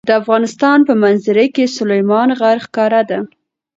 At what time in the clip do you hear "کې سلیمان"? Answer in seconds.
1.55-2.29